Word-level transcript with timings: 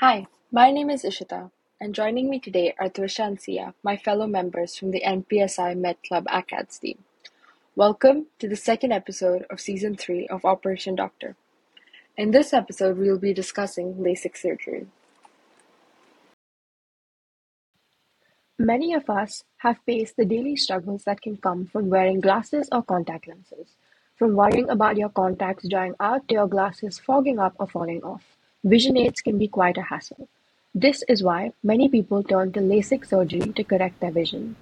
Hi, 0.00 0.28
my 0.52 0.70
name 0.70 0.90
is 0.90 1.02
Ishita, 1.02 1.50
and 1.80 1.92
joining 1.92 2.30
me 2.30 2.38
today 2.38 2.72
are 2.78 2.88
Tvishaa 2.88 3.26
and 3.26 3.36
Siya, 3.36 3.74
my 3.82 3.96
fellow 3.96 4.28
members 4.28 4.76
from 4.76 4.92
the 4.92 5.02
NPSI 5.04 5.76
Med 5.76 5.96
Club 6.06 6.24
ACADS 6.26 6.78
team. 6.78 7.02
Welcome 7.74 8.26
to 8.38 8.48
the 8.48 8.54
second 8.54 8.92
episode 8.92 9.44
of 9.50 9.60
Season 9.60 9.96
3 9.96 10.28
of 10.28 10.44
Operation 10.44 10.94
Doctor. 10.94 11.34
In 12.16 12.30
this 12.30 12.52
episode, 12.52 12.96
we 12.96 13.10
will 13.10 13.18
be 13.18 13.32
discussing 13.34 13.94
LASIK 13.94 14.36
surgery. 14.36 14.86
Many 18.56 18.94
of 18.94 19.10
us 19.10 19.42
have 19.66 19.80
faced 19.84 20.16
the 20.16 20.24
daily 20.24 20.54
struggles 20.54 21.02
that 21.06 21.22
can 21.22 21.38
come 21.38 21.66
from 21.66 21.90
wearing 21.90 22.20
glasses 22.20 22.68
or 22.70 22.84
contact 22.84 23.26
lenses. 23.26 23.74
From 24.14 24.36
worrying 24.36 24.70
about 24.70 24.96
your 24.96 25.08
contacts 25.08 25.68
drying 25.68 25.96
out 25.98 26.28
to 26.28 26.34
your 26.34 26.46
glasses 26.46 27.00
fogging 27.00 27.40
up 27.40 27.56
or 27.58 27.66
falling 27.66 28.04
off, 28.04 28.37
vision 28.64 28.96
aids 28.96 29.20
can 29.20 29.38
be 29.38 29.48
quite 29.48 29.78
a 29.78 29.82
hassle. 29.82 30.28
This 30.74 31.02
is 31.08 31.22
why 31.22 31.52
many 31.62 31.88
people 31.88 32.22
turn 32.22 32.52
to 32.52 32.60
LASIK 32.60 33.06
surgery 33.06 33.52
to 33.52 33.64
correct 33.64 34.00
their 34.00 34.10
vision. 34.10 34.56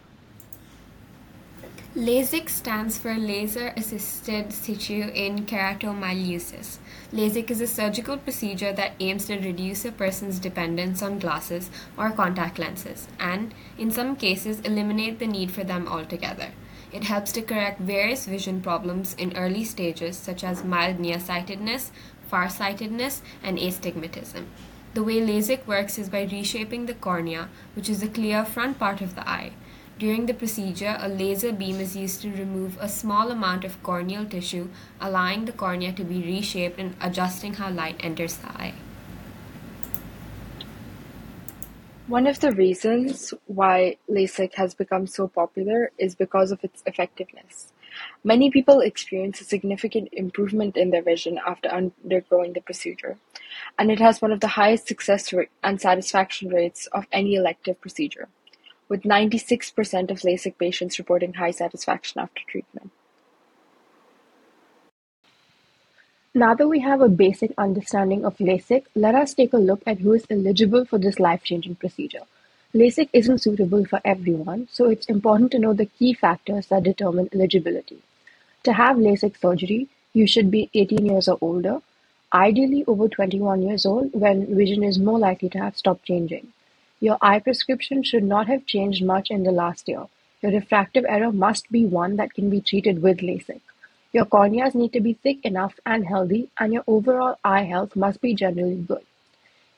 LASIK 1.96 2.50
stands 2.50 2.98
for 2.98 3.14
Laser 3.14 3.72
Assisted 3.74 4.50
Tissue 4.50 5.10
in 5.14 5.46
Keratomileusis. 5.46 6.76
LASIK 7.10 7.50
is 7.50 7.62
a 7.62 7.66
surgical 7.66 8.18
procedure 8.18 8.72
that 8.74 8.92
aims 9.00 9.24
to 9.26 9.38
reduce 9.38 9.86
a 9.86 9.92
person's 9.92 10.38
dependence 10.38 11.02
on 11.02 11.18
glasses 11.18 11.70
or 11.96 12.10
contact 12.10 12.58
lenses 12.58 13.08
and, 13.18 13.54
in 13.78 13.90
some 13.90 14.14
cases, 14.14 14.60
eliminate 14.60 15.18
the 15.18 15.26
need 15.26 15.50
for 15.50 15.64
them 15.64 15.88
altogether. 15.88 16.50
It 16.92 17.04
helps 17.04 17.32
to 17.32 17.42
correct 17.42 17.80
various 17.80 18.26
vision 18.26 18.60
problems 18.60 19.14
in 19.14 19.36
early 19.36 19.64
stages, 19.64 20.16
such 20.16 20.44
as 20.44 20.64
mild 20.64 21.00
nearsightedness, 21.00 21.92
farsightedness, 22.28 23.22
and 23.42 23.58
astigmatism. 23.58 24.46
The 24.94 25.04
way 25.04 25.20
LASIK 25.20 25.66
works 25.66 25.98
is 25.98 26.08
by 26.08 26.22
reshaping 26.22 26.86
the 26.86 26.94
cornea, 26.94 27.48
which 27.74 27.90
is 27.90 28.00
the 28.00 28.08
clear 28.08 28.44
front 28.44 28.78
part 28.78 29.00
of 29.00 29.14
the 29.14 29.28
eye. 29.28 29.52
During 29.98 30.26
the 30.26 30.34
procedure, 30.34 30.96
a 31.00 31.08
laser 31.08 31.52
beam 31.52 31.80
is 31.80 31.96
used 31.96 32.20
to 32.22 32.30
remove 32.30 32.76
a 32.80 32.88
small 32.88 33.30
amount 33.30 33.64
of 33.64 33.82
corneal 33.82 34.26
tissue, 34.26 34.68
allowing 35.00 35.46
the 35.46 35.52
cornea 35.52 35.92
to 35.92 36.04
be 36.04 36.22
reshaped 36.22 36.78
and 36.78 36.94
adjusting 37.00 37.54
how 37.54 37.70
light 37.70 37.96
enters 38.00 38.36
the 38.36 38.48
eye. 38.48 38.74
One 42.08 42.26
of 42.26 42.40
the 42.40 42.52
reasons 42.52 43.34
why 43.46 43.96
LASIK 44.08 44.54
has 44.54 44.74
become 44.74 45.06
so 45.06 45.28
popular 45.28 45.90
is 45.98 46.14
because 46.14 46.52
of 46.52 46.62
its 46.62 46.82
effectiveness. 46.86 47.72
Many 48.24 48.50
people 48.50 48.80
experience 48.80 49.40
a 49.40 49.44
significant 49.44 50.08
improvement 50.12 50.76
in 50.76 50.90
their 50.90 51.02
vision 51.02 51.38
after 51.46 51.68
undergoing 51.68 52.52
the 52.52 52.60
procedure, 52.60 53.16
and 53.78 53.90
it 53.90 54.00
has 54.00 54.20
one 54.20 54.32
of 54.32 54.40
the 54.40 54.48
highest 54.48 54.88
success 54.88 55.32
rate 55.32 55.50
and 55.62 55.80
satisfaction 55.80 56.48
rates 56.48 56.86
of 56.88 57.06
any 57.12 57.34
elective 57.34 57.80
procedure 57.80 58.28
with 58.88 59.04
ninety-six 59.04 59.70
percent 59.70 60.10
of 60.10 60.18
LASIK 60.18 60.58
patients 60.58 60.98
reporting 60.98 61.34
high 61.34 61.50
satisfaction 61.50 62.20
after 62.20 62.42
treatment. 62.46 62.90
Now 66.34 66.54
that 66.54 66.68
we 66.68 66.80
have 66.80 67.00
a 67.00 67.08
basic 67.08 67.52
understanding 67.56 68.24
of 68.24 68.36
LASIK, 68.36 68.84
let 68.94 69.14
us 69.14 69.32
take 69.32 69.54
a 69.54 69.58
look 69.58 69.82
at 69.86 70.00
who 70.00 70.12
is 70.12 70.26
eligible 70.30 70.84
for 70.84 70.98
this 70.98 71.18
life-changing 71.18 71.76
procedure. 71.76 72.26
LASIK 72.76 73.08
isn't 73.14 73.38
suitable 73.38 73.86
for 73.86 74.02
everyone, 74.04 74.68
so 74.70 74.90
it's 74.90 75.06
important 75.06 75.50
to 75.50 75.58
know 75.58 75.72
the 75.72 75.86
key 75.86 76.12
factors 76.12 76.66
that 76.66 76.82
determine 76.82 77.30
eligibility. 77.32 78.02
To 78.64 78.74
have 78.74 78.98
LASIK 78.98 79.40
surgery, 79.40 79.88
you 80.12 80.26
should 80.26 80.50
be 80.50 80.68
18 80.74 81.06
years 81.06 81.26
or 81.26 81.38
older, 81.40 81.80
ideally 82.34 82.84
over 82.86 83.08
21 83.08 83.62
years 83.62 83.86
old 83.86 84.12
when 84.12 84.54
vision 84.54 84.82
is 84.82 84.98
more 84.98 85.18
likely 85.18 85.48
to 85.48 85.58
have 85.58 85.78
stopped 85.78 86.04
changing. 86.04 86.48
Your 87.00 87.16
eye 87.22 87.38
prescription 87.38 88.02
should 88.02 88.24
not 88.24 88.46
have 88.48 88.66
changed 88.66 89.02
much 89.02 89.30
in 89.30 89.44
the 89.44 89.52
last 89.52 89.88
year. 89.88 90.04
Your 90.42 90.52
refractive 90.52 91.06
error 91.08 91.32
must 91.32 91.72
be 91.72 91.86
one 91.86 92.16
that 92.16 92.34
can 92.34 92.50
be 92.50 92.60
treated 92.60 93.00
with 93.00 93.20
LASIK. 93.20 93.62
Your 94.12 94.26
corneas 94.26 94.74
need 94.74 94.92
to 94.92 95.00
be 95.00 95.14
thick 95.14 95.42
enough 95.46 95.80
and 95.86 96.06
healthy, 96.06 96.50
and 96.60 96.74
your 96.74 96.84
overall 96.86 97.38
eye 97.42 97.62
health 97.62 97.96
must 97.96 98.20
be 98.20 98.34
generally 98.34 98.76
good. 98.76 99.06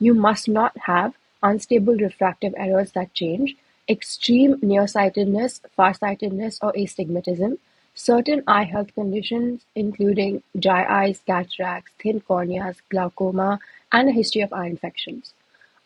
You 0.01 0.15
must 0.15 0.49
not 0.49 0.77
have 0.87 1.15
unstable 1.43 1.95
refractive 1.95 2.55
errors 2.57 2.93
that 2.93 3.15
change, 3.15 3.57
extreme 3.89 4.59
nearsightedness, 4.63 5.61
farsightedness, 5.77 6.59
or 6.63 6.73
astigmatism, 6.77 7.59
certain 7.95 8.43
eye 8.47 8.65
health 8.65 8.95
conditions 8.95 9.65
including 9.75 10.43
dry 10.59 10.85
eyes, 10.85 11.21
cataracts, 11.27 11.93
thin 12.01 12.21
corneas, 12.21 12.77
glaucoma, 12.91 13.59
and 13.93 14.09
a 14.09 14.13
history 14.13 14.43
of 14.43 14.53
eye 14.53 14.67
infections 14.67 15.35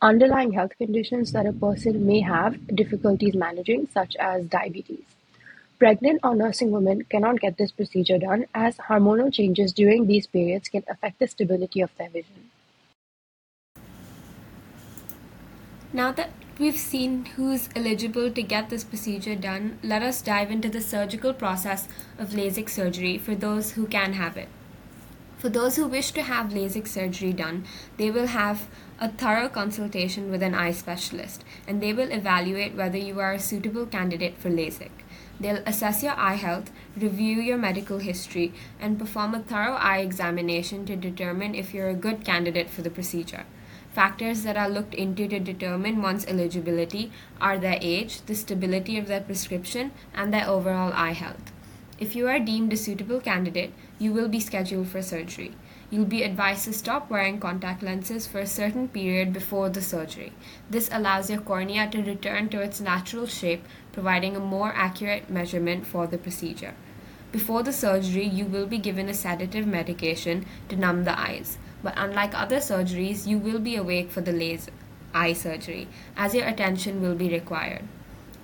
underlying 0.02 0.52
health 0.52 0.72
conditions 0.76 1.30
that 1.30 1.46
a 1.46 1.52
person 1.52 2.04
may 2.04 2.20
have 2.20 2.66
difficulties 2.74 3.34
managing, 3.34 3.86
such 3.94 4.16
as 4.16 4.44
diabetes. 4.46 5.04
Pregnant 5.78 6.20
or 6.24 6.34
nursing 6.34 6.72
women 6.72 7.04
cannot 7.04 7.40
get 7.40 7.56
this 7.56 7.70
procedure 7.70 8.18
done 8.18 8.46
as 8.54 8.76
hormonal 8.76 9.32
changes 9.32 9.72
during 9.72 10.06
these 10.06 10.26
periods 10.26 10.68
can 10.68 10.82
affect 10.88 11.18
the 11.20 11.28
stability 11.28 11.80
of 11.80 11.90
their 11.96 12.08
vision. 12.08 12.50
Now 15.94 16.10
that 16.12 16.30
we've 16.58 16.78
seen 16.78 17.26
who's 17.36 17.68
eligible 17.76 18.30
to 18.30 18.42
get 18.42 18.70
this 18.70 18.82
procedure 18.82 19.34
done, 19.36 19.78
let 19.82 20.02
us 20.02 20.22
dive 20.22 20.50
into 20.50 20.70
the 20.70 20.80
surgical 20.80 21.34
process 21.34 21.86
of 22.18 22.30
LASIK 22.30 22.70
surgery 22.70 23.18
for 23.18 23.34
those 23.34 23.72
who 23.72 23.86
can 23.86 24.14
have 24.14 24.38
it. 24.38 24.48
For 25.36 25.50
those 25.50 25.76
who 25.76 25.86
wish 25.86 26.12
to 26.12 26.22
have 26.22 26.54
LASIK 26.54 26.88
surgery 26.88 27.34
done, 27.34 27.66
they 27.98 28.10
will 28.10 28.28
have 28.28 28.68
a 28.98 29.10
thorough 29.10 29.50
consultation 29.50 30.30
with 30.30 30.42
an 30.42 30.54
eye 30.54 30.72
specialist 30.72 31.44
and 31.66 31.82
they 31.82 31.92
will 31.92 32.10
evaluate 32.10 32.74
whether 32.74 32.96
you 32.96 33.20
are 33.20 33.34
a 33.34 33.38
suitable 33.38 33.84
candidate 33.84 34.38
for 34.38 34.48
LASIK. 34.48 34.92
They'll 35.40 35.62
assess 35.66 36.02
your 36.02 36.18
eye 36.18 36.36
health, 36.36 36.70
review 36.96 37.38
your 37.38 37.58
medical 37.58 37.98
history, 37.98 38.54
and 38.80 38.98
perform 38.98 39.34
a 39.34 39.40
thorough 39.40 39.74
eye 39.74 39.98
examination 39.98 40.86
to 40.86 40.96
determine 40.96 41.54
if 41.54 41.74
you're 41.74 41.90
a 41.90 41.94
good 41.94 42.24
candidate 42.24 42.70
for 42.70 42.80
the 42.80 42.88
procedure. 42.88 43.44
Factors 43.92 44.42
that 44.44 44.56
are 44.56 44.70
looked 44.70 44.94
into 44.94 45.28
to 45.28 45.38
determine 45.38 46.00
one's 46.00 46.24
eligibility 46.26 47.12
are 47.40 47.58
their 47.58 47.78
age, 47.82 48.22
the 48.22 48.34
stability 48.34 48.96
of 48.96 49.06
their 49.06 49.20
prescription, 49.20 49.92
and 50.14 50.32
their 50.32 50.48
overall 50.48 50.92
eye 50.94 51.12
health. 51.12 51.52
If 52.00 52.16
you 52.16 52.26
are 52.26 52.38
deemed 52.38 52.72
a 52.72 52.76
suitable 52.76 53.20
candidate, 53.20 53.72
you 53.98 54.12
will 54.12 54.28
be 54.28 54.40
scheduled 54.40 54.88
for 54.88 55.02
surgery. 55.02 55.54
You'll 55.90 56.06
be 56.06 56.22
advised 56.22 56.64
to 56.64 56.72
stop 56.72 57.10
wearing 57.10 57.38
contact 57.38 57.82
lenses 57.82 58.26
for 58.26 58.38
a 58.38 58.46
certain 58.46 58.88
period 58.88 59.34
before 59.34 59.68
the 59.68 59.82
surgery. 59.82 60.32
This 60.70 60.88
allows 60.90 61.28
your 61.28 61.42
cornea 61.42 61.90
to 61.90 62.02
return 62.02 62.48
to 62.48 62.62
its 62.62 62.80
natural 62.80 63.26
shape, 63.26 63.62
providing 63.92 64.34
a 64.34 64.40
more 64.40 64.72
accurate 64.74 65.28
measurement 65.28 65.86
for 65.86 66.06
the 66.06 66.16
procedure. 66.16 66.74
Before 67.32 67.62
the 67.62 67.72
surgery, 67.72 68.26
you 68.26 68.44
will 68.44 68.66
be 68.66 68.76
given 68.76 69.08
a 69.08 69.14
sedative 69.14 69.66
medication 69.66 70.44
to 70.68 70.76
numb 70.76 71.04
the 71.04 71.18
eyes. 71.18 71.56
But 71.82 71.94
unlike 71.96 72.38
other 72.38 72.58
surgeries, 72.58 73.26
you 73.26 73.38
will 73.38 73.58
be 73.58 73.74
awake 73.74 74.10
for 74.10 74.20
the 74.20 74.32
laser 74.32 74.72
eye 75.14 75.32
surgery, 75.32 75.88
as 76.16 76.34
your 76.34 76.46
attention 76.46 77.00
will 77.00 77.14
be 77.14 77.30
required. 77.30 77.84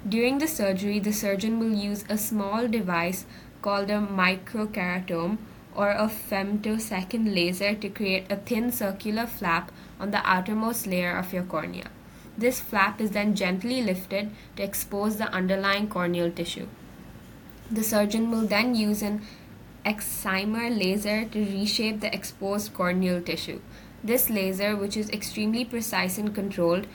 During 0.08 0.38
the 0.38 0.48
surgery, 0.48 0.98
the 0.98 1.12
surgeon 1.12 1.58
will 1.58 1.74
use 1.74 2.04
a 2.08 2.16
small 2.16 2.66
device 2.66 3.26
called 3.60 3.90
a 3.90 3.98
microkeratome 3.98 5.36
or 5.74 5.90
a 5.90 6.08
femtosecond 6.08 7.34
laser 7.34 7.74
to 7.74 7.88
create 7.88 8.30
a 8.30 8.36
thin 8.36 8.72
circular 8.72 9.26
flap 9.26 9.70
on 10.00 10.12
the 10.12 10.26
outermost 10.26 10.86
layer 10.86 11.16
of 11.16 11.32
your 11.32 11.42
cornea. 11.42 11.90
This 12.38 12.60
flap 12.60 13.00
is 13.00 13.10
then 13.10 13.34
gently 13.34 13.82
lifted 13.82 14.30
to 14.56 14.62
expose 14.62 15.16
the 15.16 15.30
underlying 15.30 15.88
corneal 15.88 16.30
tissue. 16.30 16.68
The 17.70 17.82
surgeon 17.82 18.30
will 18.30 18.46
then 18.46 18.74
use 18.74 19.02
an 19.02 19.22
excimer 19.84 20.68
laser 20.76 21.24
to 21.24 21.38
reshape 21.38 22.00
the 22.00 22.14
exposed 22.14 22.74
corneal 22.74 23.20
tissue. 23.20 23.60
This 24.02 24.30
laser, 24.30 24.76
which 24.76 24.96
is 24.96 25.10
extremely 25.10 25.64
precise 25.64 26.18
and 26.18 26.34
controlled 26.34 26.86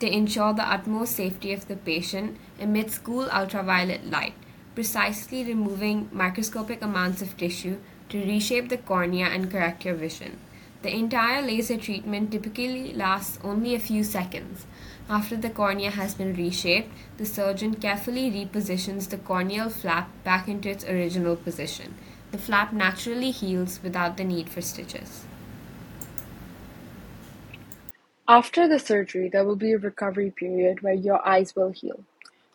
to 0.00 0.12
ensure 0.12 0.52
the 0.52 0.68
utmost 0.68 1.16
safety 1.16 1.52
of 1.52 1.68
the 1.68 1.76
patient, 1.76 2.36
emits 2.58 2.98
cool 2.98 3.28
ultraviolet 3.30 4.10
light 4.10 4.34
precisely 4.74 5.44
removing 5.44 6.08
microscopic 6.12 6.82
amounts 6.82 7.22
of 7.22 7.36
tissue 7.36 7.78
to 8.08 8.24
reshape 8.24 8.68
the 8.68 8.78
cornea 8.78 9.26
and 9.26 9.50
correct 9.50 9.84
your 9.84 9.94
vision. 9.94 10.38
The 10.82 10.92
entire 10.92 11.42
laser 11.42 11.76
treatment 11.76 12.32
typically 12.32 12.92
lasts 12.92 13.38
only 13.44 13.74
a 13.74 13.78
few 13.78 14.02
seconds. 14.02 14.66
After 15.08 15.36
the 15.36 15.50
cornea 15.50 15.90
has 15.90 16.14
been 16.14 16.34
reshaped, 16.34 16.90
the 17.18 17.24
surgeon 17.24 17.74
carefully 17.74 18.30
repositions 18.30 19.08
the 19.08 19.18
corneal 19.18 19.70
flap 19.70 20.10
back 20.24 20.48
into 20.48 20.68
its 20.68 20.84
original 20.84 21.36
position. 21.36 21.94
The 22.32 22.38
flap 22.38 22.72
naturally 22.72 23.30
heals 23.30 23.80
without 23.82 24.16
the 24.16 24.24
need 24.24 24.48
for 24.48 24.60
stitches. 24.60 25.24
After 28.26 28.66
the 28.66 28.78
surgery, 28.78 29.28
there 29.28 29.44
will 29.44 29.56
be 29.56 29.72
a 29.72 29.78
recovery 29.78 30.30
period 30.30 30.80
where 30.80 30.94
your 30.94 31.24
eyes 31.26 31.54
will 31.54 31.70
heal. 31.70 32.00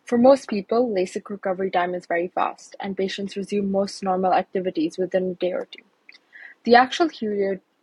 For 0.04 0.18
most 0.18 0.48
people, 0.48 0.90
LASIK 0.90 1.30
recovery 1.30 1.70
time 1.70 1.94
is 1.94 2.06
very 2.06 2.28
fast, 2.28 2.76
and 2.80 2.96
patients 2.96 3.36
resume 3.36 3.70
most 3.70 4.02
normal 4.02 4.34
activities 4.34 4.98
within 4.98 5.30
a 5.30 5.34
day 5.34 5.52
or 5.52 5.66
two. 5.70 5.84
The 6.64 6.74
actual 6.74 7.08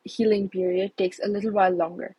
healing 0.06 0.48
period 0.48 0.96
takes 0.96 1.20
a 1.20 1.28
little 1.28 1.52
while 1.52 1.72
longer. 1.72 2.16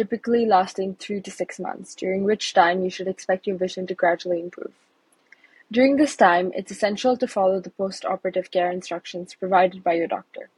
typically 0.00 0.46
lasting 0.46 0.94
three 0.94 1.20
to 1.20 1.30
six 1.30 1.60
months, 1.60 1.94
during 1.94 2.24
which 2.24 2.54
time 2.54 2.82
you 2.82 2.88
should 2.88 3.06
expect 3.06 3.46
your 3.46 3.58
vision 3.58 3.86
to 3.86 3.94
gradually 3.94 4.40
improve. 4.40 4.72
During 5.70 5.96
this 5.96 6.16
time, 6.16 6.50
it's 6.54 6.72
essential 6.72 7.18
to 7.18 7.28
follow 7.28 7.60
the 7.60 7.68
post-operative 7.70 8.50
care 8.50 8.70
instructions 8.70 9.34
provided 9.34 9.84
by 9.84 9.92
your 9.92 10.06
doctor. 10.06 10.48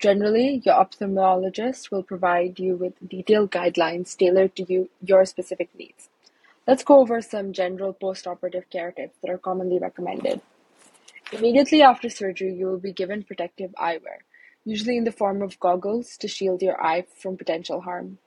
Generally, 0.00 0.62
your 0.64 0.74
ophthalmologist 0.74 1.92
will 1.92 2.02
provide 2.02 2.58
you 2.58 2.74
with 2.74 3.08
detailed 3.08 3.52
guidelines 3.52 4.16
tailored 4.16 4.56
to 4.56 4.64
you, 4.64 4.90
your 5.00 5.24
specific 5.26 5.70
needs. 5.78 6.08
Let's 6.66 6.82
go 6.82 6.98
over 6.98 7.20
some 7.22 7.52
general 7.52 7.92
post-operative 7.92 8.68
care 8.68 8.90
tips 8.90 9.16
that 9.22 9.30
are 9.30 9.38
commonly 9.38 9.78
recommended. 9.78 10.40
Immediately 11.30 11.82
after 11.82 12.10
surgery, 12.10 12.52
you 12.52 12.66
will 12.66 12.78
be 12.78 12.92
given 12.92 13.22
protective 13.22 13.72
eyewear, 13.78 14.18
usually 14.64 14.96
in 14.96 15.04
the 15.04 15.12
form 15.12 15.42
of 15.42 15.58
goggles 15.60 16.16
to 16.18 16.28
shield 16.28 16.62
your 16.62 16.82
eye 16.82 17.04
from 17.16 17.36
potential 17.36 17.80
harm. 17.82 18.18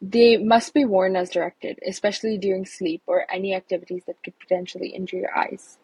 They 0.00 0.36
must 0.36 0.74
be 0.74 0.84
worn 0.84 1.16
as 1.16 1.30
directed, 1.30 1.78
especially 1.86 2.36
during 2.36 2.66
sleep 2.66 3.02
or 3.06 3.24
any 3.32 3.54
activities 3.54 4.02
that 4.06 4.22
could 4.24 4.38
potentially 4.38 4.88
injure 4.88 5.18
your 5.18 5.36
eyes. 5.36 5.78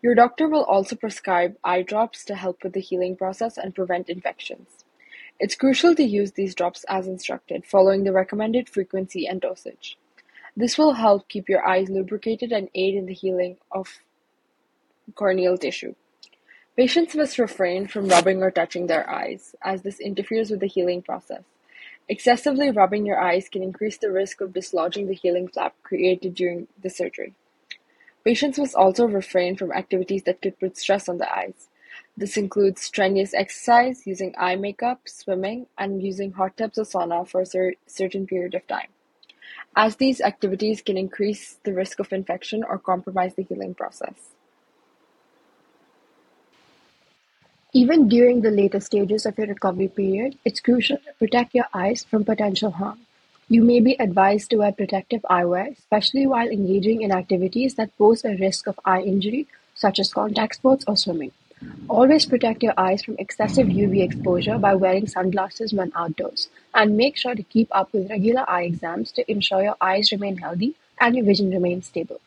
Your 0.00 0.14
doctor 0.14 0.48
will 0.48 0.64
also 0.64 0.96
prescribe 0.96 1.56
eye 1.62 1.82
drops 1.82 2.24
to 2.24 2.34
help 2.34 2.62
with 2.62 2.72
the 2.72 2.80
healing 2.80 3.16
process 3.16 3.58
and 3.58 3.74
prevent 3.74 4.08
infections. 4.08 4.84
It's 5.38 5.54
crucial 5.54 5.94
to 5.96 6.02
use 6.02 6.32
these 6.32 6.54
drops 6.54 6.84
as 6.88 7.06
instructed, 7.08 7.66
following 7.66 8.04
the 8.04 8.12
recommended 8.12 8.68
frequency 8.68 9.26
and 9.26 9.40
dosage. 9.40 9.98
This 10.56 10.76
will 10.76 10.92
help 10.94 11.28
keep 11.28 11.48
your 11.48 11.66
eyes 11.66 11.88
lubricated 11.88 12.52
and 12.52 12.68
aid 12.74 12.94
in 12.94 13.06
the 13.06 13.14
healing 13.14 13.56
of 13.70 14.00
corneal 15.14 15.56
tissue. 15.56 15.94
Patients 16.74 17.14
must 17.14 17.38
refrain 17.38 17.86
from 17.86 18.08
rubbing 18.08 18.42
or 18.42 18.50
touching 18.50 18.86
their 18.86 19.08
eyes, 19.08 19.54
as 19.60 19.82
this 19.82 20.00
interferes 20.00 20.50
with 20.50 20.60
the 20.60 20.66
healing 20.66 21.02
process. 21.02 21.42
Excessively 22.08 22.70
rubbing 22.70 23.04
your 23.04 23.20
eyes 23.20 23.50
can 23.50 23.62
increase 23.62 23.98
the 23.98 24.10
risk 24.10 24.40
of 24.40 24.54
dislodging 24.54 25.06
the 25.06 25.14
healing 25.14 25.48
flap 25.48 25.74
created 25.82 26.34
during 26.34 26.68
the 26.82 26.88
surgery. 26.88 27.34
Patients 28.24 28.58
must 28.58 28.74
also 28.74 29.04
refrain 29.04 29.54
from 29.54 29.70
activities 29.70 30.22
that 30.22 30.40
could 30.40 30.58
put 30.58 30.78
stress 30.78 31.10
on 31.10 31.18
the 31.18 31.30
eyes. 31.30 31.68
This 32.16 32.38
includes 32.38 32.80
strenuous 32.80 33.34
exercise, 33.34 34.06
using 34.06 34.34
eye 34.38 34.56
makeup, 34.56 35.02
swimming, 35.04 35.66
and 35.76 36.02
using 36.02 36.32
hot 36.32 36.56
tubs 36.56 36.78
or 36.78 36.84
sauna 36.84 37.28
for 37.28 37.42
a 37.42 37.46
cer- 37.46 37.74
certain 37.86 38.26
period 38.26 38.54
of 38.54 38.66
time, 38.66 38.88
as 39.76 39.96
these 39.96 40.22
activities 40.22 40.80
can 40.80 40.96
increase 40.96 41.58
the 41.64 41.74
risk 41.74 41.98
of 41.98 42.14
infection 42.14 42.64
or 42.64 42.78
compromise 42.78 43.34
the 43.34 43.42
healing 43.42 43.74
process. 43.74 44.32
Even 47.74 48.06
during 48.06 48.42
the 48.42 48.50
later 48.50 48.80
stages 48.80 49.24
of 49.24 49.38
your 49.38 49.46
recovery 49.46 49.88
period, 49.88 50.36
it's 50.44 50.60
crucial 50.60 50.98
to 50.98 51.12
protect 51.18 51.54
your 51.54 51.64
eyes 51.72 52.04
from 52.04 52.22
potential 52.22 52.70
harm. 52.70 52.98
You 53.48 53.64
may 53.64 53.80
be 53.80 53.96
advised 53.98 54.50
to 54.50 54.58
wear 54.58 54.72
protective 54.72 55.22
eyewear, 55.30 55.72
especially 55.78 56.26
while 56.26 56.48
engaging 56.48 57.00
in 57.00 57.10
activities 57.10 57.76
that 57.76 57.96
pose 57.96 58.26
a 58.26 58.36
risk 58.36 58.66
of 58.66 58.78
eye 58.84 59.00
injury, 59.00 59.46
such 59.74 59.98
as 59.98 60.12
contact 60.12 60.56
sports 60.56 60.84
or 60.86 60.98
swimming. 60.98 61.32
Always 61.88 62.26
protect 62.26 62.62
your 62.62 62.74
eyes 62.76 63.02
from 63.02 63.16
excessive 63.18 63.68
UV 63.68 64.02
exposure 64.02 64.58
by 64.58 64.74
wearing 64.74 65.06
sunglasses 65.06 65.72
when 65.72 65.92
outdoors, 65.96 66.50
and 66.74 66.94
make 66.94 67.16
sure 67.16 67.34
to 67.34 67.42
keep 67.42 67.68
up 67.70 67.90
with 67.94 68.10
regular 68.10 68.44
eye 68.50 68.64
exams 68.64 69.12
to 69.12 69.30
ensure 69.30 69.62
your 69.62 69.76
eyes 69.80 70.12
remain 70.12 70.36
healthy 70.36 70.74
and 71.00 71.16
your 71.16 71.24
vision 71.24 71.50
remains 71.50 71.86
stable. 71.86 72.20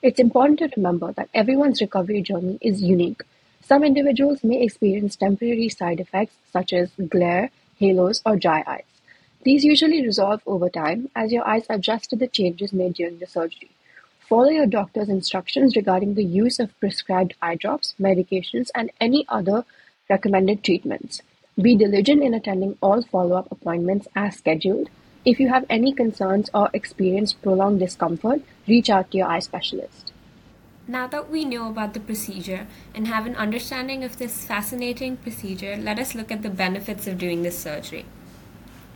It's 0.00 0.20
important 0.20 0.60
to 0.60 0.70
remember 0.74 1.12
that 1.12 1.28
everyone's 1.34 1.82
recovery 1.82 2.22
journey 2.22 2.56
is 2.62 2.80
unique, 2.80 3.24
some 3.66 3.82
individuals 3.82 4.44
may 4.44 4.62
experience 4.62 5.16
temporary 5.16 5.68
side 5.68 5.98
effects 5.98 6.36
such 6.52 6.72
as 6.72 6.88
glare, 7.08 7.50
halos, 7.80 8.22
or 8.24 8.36
dry 8.36 8.62
eyes. 8.64 8.84
These 9.42 9.64
usually 9.64 10.02
resolve 10.02 10.40
over 10.46 10.68
time 10.68 11.10
as 11.16 11.32
your 11.32 11.46
eyes 11.46 11.66
adjust 11.68 12.10
to 12.10 12.16
the 12.16 12.28
changes 12.28 12.72
made 12.72 12.94
during 12.94 13.18
the 13.18 13.26
surgery. 13.26 13.70
Follow 14.28 14.50
your 14.50 14.66
doctor's 14.66 15.08
instructions 15.08 15.74
regarding 15.74 16.14
the 16.14 16.24
use 16.24 16.60
of 16.60 16.78
prescribed 16.78 17.34
eye 17.42 17.56
drops, 17.56 17.94
medications, 18.00 18.70
and 18.72 18.92
any 19.00 19.24
other 19.28 19.64
recommended 20.08 20.62
treatments. 20.62 21.22
Be 21.60 21.74
diligent 21.74 22.22
in 22.22 22.34
attending 22.34 22.78
all 22.80 23.02
follow-up 23.02 23.50
appointments 23.50 24.06
as 24.14 24.36
scheduled. 24.36 24.90
If 25.24 25.40
you 25.40 25.48
have 25.48 25.66
any 25.68 25.92
concerns 25.92 26.50
or 26.54 26.70
experience 26.72 27.32
prolonged 27.32 27.80
discomfort, 27.80 28.42
reach 28.68 28.90
out 28.90 29.10
to 29.10 29.18
your 29.18 29.28
eye 29.28 29.40
specialist. 29.40 30.12
Now 30.88 31.08
that 31.08 31.28
we 31.28 31.44
know 31.44 31.68
about 31.68 31.94
the 31.94 32.00
procedure 32.00 32.68
and 32.94 33.08
have 33.08 33.26
an 33.26 33.34
understanding 33.34 34.04
of 34.04 34.18
this 34.18 34.44
fascinating 34.44 35.16
procedure, 35.16 35.76
let 35.76 35.98
us 35.98 36.14
look 36.14 36.30
at 36.30 36.42
the 36.42 36.50
benefits 36.50 37.08
of 37.08 37.18
doing 37.18 37.42
this 37.42 37.58
surgery. 37.58 38.04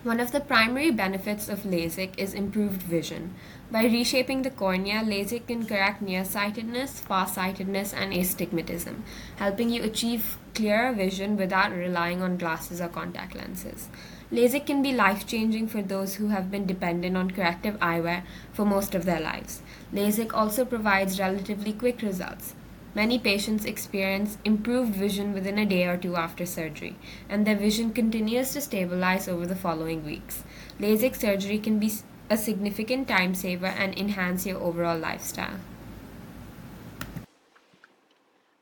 One 0.05 0.21
of 0.21 0.31
the 0.31 0.41
primary 0.41 0.93
benefits 0.93 1.49
of 1.49 1.65
LASIK 1.65 2.17
is 2.17 2.33
improved 2.33 2.81
vision. 2.81 3.35
By 3.73 3.85
reshaping 3.85 4.43
the 4.43 4.51
cornea, 4.51 5.03
LASIK 5.05 5.49
can 5.49 5.67
correct 5.67 6.01
nearsightedness, 6.01 7.01
farsightedness, 7.01 7.93
and 7.93 8.13
astigmatism, 8.13 9.05
helping 9.37 9.69
you 9.69 9.83
achieve 9.83 10.39
clearer 10.55 10.93
vision 10.93 11.37
without 11.37 11.73
relying 11.73 12.23
on 12.23 12.39
glasses 12.39 12.81
or 12.81 12.89
contact 12.89 13.35
lenses. 13.35 13.89
LASIK 14.33 14.65
can 14.65 14.81
be 14.81 14.93
life 14.93 15.27
changing 15.27 15.67
for 15.67 15.83
those 15.83 16.15
who 16.15 16.29
have 16.29 16.53
been 16.53 16.65
dependent 16.65 17.17
on 17.17 17.33
corrective 17.33 17.75
eyewear 17.81 18.23
for 18.53 18.65
most 18.65 18.95
of 18.95 19.05
their 19.05 19.19
lives. 19.19 19.61
LASIK 19.93 20.33
also 20.33 20.65
provides 20.65 21.19
relatively 21.19 21.73
quick 21.73 22.01
results. 22.01 22.55
Many 22.95 23.19
patients 23.19 23.65
experience 23.65 24.39
improved 24.45 24.95
vision 24.95 25.33
within 25.33 25.59
a 25.59 25.67
day 25.67 25.85
or 25.85 25.97
two 25.97 26.15
after 26.15 26.47
surgery, 26.47 26.97
and 27.29 27.45
their 27.45 27.57
vision 27.57 27.93
continues 27.93 28.53
to 28.53 28.61
stabilize 28.61 29.27
over 29.27 29.47
the 29.47 29.57
following 29.57 30.05
weeks. 30.05 30.45
LASIK 30.79 31.17
surgery 31.17 31.59
can 31.59 31.81
be 31.81 31.93
a 32.29 32.37
significant 32.37 33.09
time 33.09 33.35
saver 33.35 33.67
and 33.67 33.99
enhance 33.99 34.47
your 34.47 34.61
overall 34.61 34.99
lifestyle. 34.99 35.59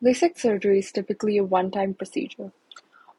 LASIK 0.02 0.38
surgery 0.38 0.78
is 0.78 0.92
typically 0.92 1.36
a 1.36 1.44
one 1.44 1.70
time 1.70 1.92
procedure. 1.92 2.52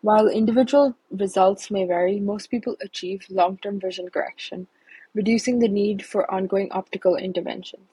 While 0.02 0.30
individual 0.30 0.96
results 1.12 1.70
may 1.70 1.86
vary, 1.86 2.22
most 2.22 2.48
people 2.50 2.78
achieve 2.80 3.26
long-term 3.30 3.82
vision 3.82 4.10
correction, 4.10 4.68
reducing 5.14 5.60
the 5.60 5.68
need 5.68 6.06
for 6.06 6.30
ongoing 6.32 6.72
optical 6.72 7.18
interventions. 7.18 7.84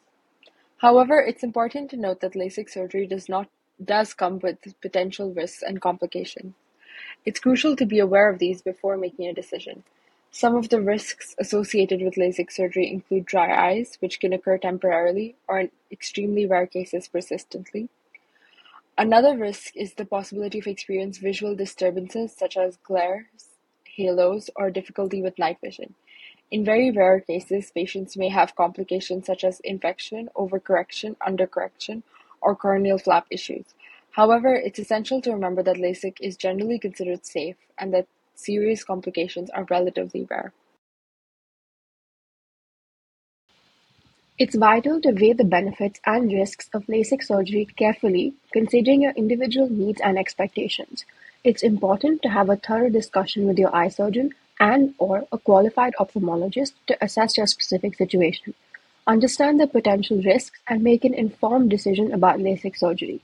However, 0.79 1.21
it's 1.21 1.43
important 1.43 1.91
to 1.91 1.97
note 1.97 2.21
that 2.21 2.35
LASIK 2.35 2.71
surgery 2.71 3.07
does 3.07 3.29
not 3.29 3.49
does 3.85 4.15
come 4.15 4.39
with 4.39 4.81
potential 4.81 5.33
risks 5.33 5.63
and 5.63 5.83
complications. 5.83 6.55
It's 7.25 7.41
crucial 7.41 7.77
to 7.77 7.85
be 7.85 7.99
aware 7.99 8.31
of 8.31 8.39
these 8.39 8.63
before 8.63 8.97
making 8.97 9.27
a 9.27 9.35
decision. 9.35 9.83
Some 10.31 10.55
of 10.55 10.69
the 10.69 10.81
risks 10.81 11.35
associated 11.39 12.03
with 12.03 12.15
LASIK 12.15 12.53
surgery 12.53 12.89
include 12.91 13.27
dry 13.27 13.71
eyes, 13.71 13.97
which 14.01 14.21
can 14.21 14.33
occur 14.33 14.59
temporarily 14.59 15.35
or 15.49 15.61
in 15.61 15.71
extremely 15.91 16.47
rare 16.47 16.67
cases 16.67 17.09
persistently, 17.09 17.89
Another 18.99 19.37
risk 19.37 19.77
is 19.77 19.93
the 19.93 20.07
possibility 20.07 20.59
of 20.59 20.67
experiencing 20.67 21.23
visual 21.23 21.55
disturbances 21.55 22.33
such 22.33 22.57
as 22.57 22.79
glares, 22.79 23.51
halos, 23.95 24.49
or 24.57 24.71
difficulty 24.71 25.21
with 25.21 25.39
night 25.39 25.59
vision. 25.63 25.95
In 26.51 26.65
very 26.65 26.91
rare 26.91 27.21
cases, 27.21 27.71
patients 27.71 28.17
may 28.17 28.31
have 28.31 28.57
complications 28.57 29.27
such 29.27 29.45
as 29.45 29.61
infection, 29.61 30.31
overcorrection, 30.35 31.15
undercorrection, 31.19 32.05
or 32.41 32.57
corneal 32.57 32.97
flap 32.97 33.27
issues. 33.31 33.75
However, 34.13 34.55
it's 34.55 34.79
essential 34.79 35.21
to 35.21 35.33
remember 35.33 35.63
that 35.65 35.77
LASIK 35.77 36.17
is 36.23 36.39
generally 36.39 36.79
considered 36.79 37.27
safe 37.27 37.57
and 37.77 37.93
that 37.93 38.07
serious 38.35 38.83
complications 38.83 39.51
are 39.51 39.67
relatively 39.69 40.27
rare. 40.31 40.55
It's 44.39 44.55
vital 44.55 45.01
to 45.01 45.13
weigh 45.13 45.33
the 45.33 45.45
benefits 45.45 45.99
and 46.05 46.31
risks 46.31 46.69
of 46.75 46.87
LASIK 46.89 47.23
surgery 47.25 47.65
carefully, 47.75 48.35
considering 48.53 49.01
your 49.01 49.13
individual 49.13 49.71
needs 49.71 49.99
and 50.03 50.19
expectations. 50.19 51.07
It's 51.43 51.63
important 51.63 52.21
to 52.21 52.29
have 52.29 52.51
a 52.51 52.57
thorough 52.57 52.91
discussion 52.91 53.47
with 53.47 53.59
your 53.59 53.75
eye 53.75 53.89
surgeon 53.89 54.35
and 54.61 54.95
or 54.99 55.25
a 55.33 55.39
qualified 55.39 55.95
ophthalmologist 55.99 56.73
to 56.87 57.03
assess 57.03 57.39
your 57.39 57.47
specific 57.47 57.95
situation. 57.95 58.53
Understand 59.07 59.59
the 59.59 59.67
potential 59.67 60.21
risks 60.21 60.61
and 60.69 60.83
make 60.83 61.07
an 61.07 61.15
informed 61.15 61.71
decision 61.71 62.13
about 62.13 62.39
LASIK 62.39 62.77
surgery. 62.77 63.23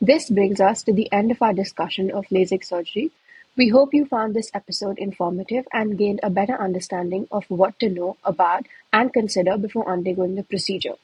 This 0.00 0.30
brings 0.30 0.60
us 0.60 0.84
to 0.84 0.92
the 0.92 1.10
end 1.10 1.32
of 1.32 1.42
our 1.42 1.52
discussion 1.52 2.12
of 2.12 2.26
LASIK 2.30 2.64
surgery. 2.64 3.10
We 3.56 3.68
hope 3.68 3.94
you 3.94 4.04
found 4.04 4.34
this 4.34 4.50
episode 4.52 4.98
informative 4.98 5.68
and 5.72 5.96
gained 5.96 6.18
a 6.24 6.30
better 6.30 6.60
understanding 6.60 7.28
of 7.30 7.44
what 7.48 7.78
to 7.78 7.88
know 7.88 8.16
about 8.24 8.66
and 8.92 9.12
consider 9.12 9.56
before 9.56 9.88
undergoing 9.88 10.34
the 10.34 10.42
procedure. 10.42 10.94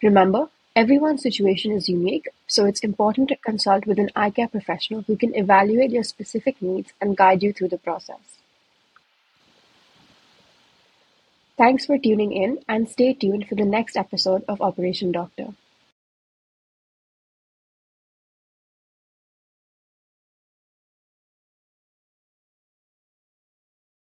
Remember, 0.00 0.48
everyone's 0.76 1.22
situation 1.22 1.72
is 1.72 1.88
unique, 1.88 2.28
so 2.46 2.64
it's 2.64 2.84
important 2.84 3.28
to 3.30 3.36
consult 3.36 3.86
with 3.86 3.98
an 3.98 4.10
eye 4.14 4.30
care 4.30 4.46
professional 4.46 5.02
who 5.02 5.16
can 5.16 5.34
evaluate 5.34 5.90
your 5.90 6.04
specific 6.04 6.62
needs 6.62 6.92
and 7.00 7.16
guide 7.16 7.42
you 7.42 7.52
through 7.52 7.70
the 7.70 7.78
process. 7.78 8.38
Thanks 11.58 11.86
for 11.86 11.98
tuning 11.98 12.32
in 12.32 12.60
and 12.68 12.88
stay 12.88 13.14
tuned 13.14 13.48
for 13.48 13.56
the 13.56 13.64
next 13.64 13.96
episode 13.96 14.44
of 14.46 14.60
Operation 14.60 15.10
Doctor. 15.10 15.54